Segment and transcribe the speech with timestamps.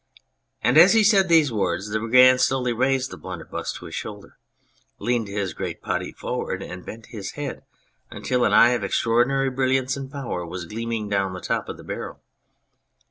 [0.63, 4.39] As he said these words the Brigand slowly raised the blunderbuss to his shoulder,
[4.97, 7.61] leaned his great body forward, and bent his head
[8.09, 11.83] until an eye of extraordinary brilliance and power was gleaming down the top of the
[11.83, 12.19] barrel.